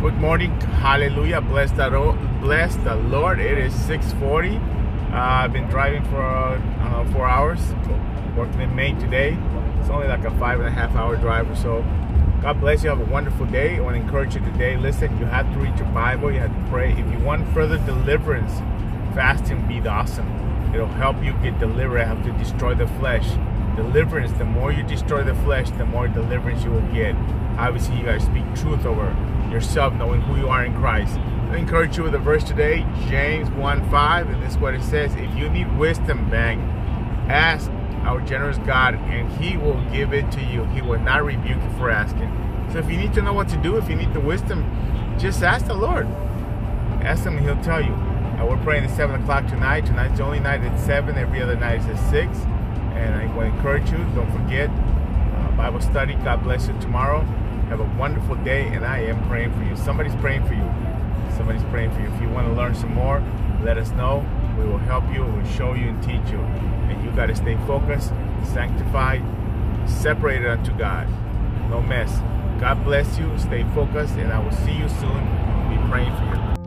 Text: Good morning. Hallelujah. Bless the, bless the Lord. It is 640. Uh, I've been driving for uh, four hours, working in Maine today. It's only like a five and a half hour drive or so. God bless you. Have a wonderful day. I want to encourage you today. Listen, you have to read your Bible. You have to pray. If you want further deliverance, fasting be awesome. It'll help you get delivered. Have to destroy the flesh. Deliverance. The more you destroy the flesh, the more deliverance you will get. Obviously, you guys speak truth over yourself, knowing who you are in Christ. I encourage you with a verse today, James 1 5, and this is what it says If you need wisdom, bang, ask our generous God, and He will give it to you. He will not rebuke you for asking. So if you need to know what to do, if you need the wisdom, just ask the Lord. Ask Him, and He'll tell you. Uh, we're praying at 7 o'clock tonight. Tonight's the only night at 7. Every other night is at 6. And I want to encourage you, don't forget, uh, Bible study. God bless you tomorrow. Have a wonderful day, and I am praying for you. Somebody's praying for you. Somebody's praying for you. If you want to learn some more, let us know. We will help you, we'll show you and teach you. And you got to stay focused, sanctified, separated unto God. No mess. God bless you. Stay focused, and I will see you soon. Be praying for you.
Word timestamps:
Good 0.00 0.16
morning. 0.16 0.58
Hallelujah. 0.62 1.42
Bless 1.42 1.72
the, 1.72 1.90
bless 2.40 2.74
the 2.76 2.94
Lord. 2.94 3.38
It 3.38 3.58
is 3.58 3.74
640. 3.84 4.56
Uh, 4.56 4.62
I've 5.12 5.52
been 5.52 5.68
driving 5.68 6.02
for 6.04 6.22
uh, 6.22 7.12
four 7.12 7.28
hours, 7.28 7.60
working 8.34 8.62
in 8.62 8.74
Maine 8.74 8.98
today. 8.98 9.36
It's 9.78 9.90
only 9.90 10.08
like 10.08 10.24
a 10.24 10.30
five 10.38 10.58
and 10.58 10.66
a 10.66 10.70
half 10.70 10.96
hour 10.96 11.16
drive 11.16 11.50
or 11.50 11.54
so. 11.54 11.82
God 12.40 12.60
bless 12.60 12.82
you. 12.82 12.88
Have 12.88 13.02
a 13.02 13.12
wonderful 13.12 13.44
day. 13.44 13.76
I 13.76 13.80
want 13.80 13.94
to 13.94 14.00
encourage 14.00 14.34
you 14.34 14.40
today. 14.40 14.78
Listen, 14.78 15.18
you 15.18 15.26
have 15.26 15.52
to 15.52 15.58
read 15.58 15.78
your 15.78 15.88
Bible. 15.88 16.32
You 16.32 16.40
have 16.40 16.54
to 16.54 16.70
pray. 16.70 16.92
If 16.92 17.12
you 17.12 17.18
want 17.18 17.46
further 17.52 17.76
deliverance, 17.84 18.52
fasting 19.14 19.68
be 19.68 19.86
awesome. 19.86 20.26
It'll 20.74 20.86
help 20.86 21.22
you 21.22 21.34
get 21.42 21.58
delivered. 21.58 21.98
Have 21.98 22.24
to 22.24 22.32
destroy 22.42 22.74
the 22.74 22.86
flesh. 22.86 23.26
Deliverance. 23.76 24.32
The 24.32 24.44
more 24.44 24.72
you 24.72 24.82
destroy 24.82 25.22
the 25.22 25.34
flesh, 25.36 25.70
the 25.70 25.86
more 25.86 26.08
deliverance 26.08 26.64
you 26.64 26.70
will 26.70 26.92
get. 26.92 27.14
Obviously, 27.58 27.96
you 27.96 28.04
guys 28.04 28.24
speak 28.24 28.44
truth 28.54 28.84
over 28.84 29.16
yourself, 29.50 29.94
knowing 29.94 30.20
who 30.22 30.36
you 30.36 30.48
are 30.48 30.64
in 30.64 30.74
Christ. 30.74 31.18
I 31.50 31.56
encourage 31.56 31.96
you 31.96 32.04
with 32.04 32.14
a 32.14 32.18
verse 32.18 32.44
today, 32.44 32.86
James 33.08 33.50
1 33.50 33.90
5, 33.90 34.28
and 34.28 34.42
this 34.42 34.52
is 34.52 34.58
what 34.58 34.74
it 34.74 34.82
says 34.82 35.14
If 35.14 35.34
you 35.36 35.48
need 35.48 35.76
wisdom, 35.78 36.30
bang, 36.30 36.60
ask 37.28 37.70
our 38.04 38.20
generous 38.20 38.58
God, 38.58 38.94
and 38.94 39.30
He 39.32 39.56
will 39.56 39.82
give 39.90 40.12
it 40.12 40.30
to 40.32 40.40
you. 40.40 40.64
He 40.66 40.80
will 40.80 41.00
not 41.00 41.24
rebuke 41.24 41.62
you 41.62 41.70
for 41.78 41.90
asking. 41.90 42.30
So 42.72 42.78
if 42.78 42.88
you 42.88 42.96
need 42.96 43.12
to 43.14 43.22
know 43.22 43.32
what 43.32 43.48
to 43.48 43.56
do, 43.56 43.76
if 43.76 43.88
you 43.88 43.96
need 43.96 44.14
the 44.14 44.20
wisdom, 44.20 44.64
just 45.18 45.42
ask 45.42 45.66
the 45.66 45.74
Lord. 45.74 46.06
Ask 47.02 47.24
Him, 47.24 47.36
and 47.36 47.46
He'll 47.46 47.62
tell 47.62 47.84
you. 47.84 47.92
Uh, 47.92 48.46
we're 48.46 48.62
praying 48.62 48.84
at 48.84 48.96
7 48.96 49.20
o'clock 49.20 49.46
tonight. 49.48 49.84
Tonight's 49.84 50.18
the 50.18 50.24
only 50.24 50.40
night 50.40 50.62
at 50.62 50.78
7. 50.78 51.18
Every 51.18 51.42
other 51.42 51.56
night 51.56 51.80
is 51.80 51.86
at 51.86 52.10
6. 52.10 52.38
And 52.94 53.14
I 53.14 53.26
want 53.34 53.50
to 53.50 53.56
encourage 53.56 53.90
you, 53.90 53.98
don't 54.14 54.30
forget, 54.32 54.68
uh, 54.70 55.56
Bible 55.56 55.80
study. 55.80 56.14
God 56.14 56.42
bless 56.42 56.68
you 56.68 56.78
tomorrow. 56.80 57.20
Have 57.68 57.80
a 57.80 57.98
wonderful 57.98 58.36
day, 58.36 58.66
and 58.68 58.84
I 58.84 58.98
am 58.98 59.26
praying 59.28 59.52
for 59.52 59.62
you. 59.62 59.76
Somebody's 59.76 60.14
praying 60.16 60.44
for 60.46 60.54
you. 60.54 60.68
Somebody's 61.36 61.62
praying 61.64 61.92
for 61.92 62.00
you. 62.00 62.12
If 62.12 62.20
you 62.20 62.28
want 62.28 62.46
to 62.48 62.52
learn 62.52 62.74
some 62.74 62.92
more, 62.92 63.22
let 63.62 63.78
us 63.78 63.90
know. 63.92 64.26
We 64.58 64.64
will 64.66 64.78
help 64.78 65.04
you, 65.12 65.24
we'll 65.24 65.46
show 65.46 65.74
you 65.74 65.88
and 65.88 66.02
teach 66.02 66.32
you. 66.32 66.38
And 66.38 67.04
you 67.04 67.10
got 67.12 67.26
to 67.26 67.36
stay 67.36 67.56
focused, 67.66 68.12
sanctified, 68.52 69.22
separated 69.88 70.48
unto 70.48 70.76
God. 70.76 71.08
No 71.70 71.80
mess. 71.80 72.20
God 72.60 72.84
bless 72.84 73.18
you. 73.18 73.38
Stay 73.38 73.64
focused, 73.74 74.14
and 74.16 74.32
I 74.32 74.38
will 74.38 74.52
see 74.52 74.72
you 74.72 74.88
soon. 74.88 75.24
Be 75.70 75.78
praying 75.88 76.14
for 76.16 76.24
you. 76.24 76.59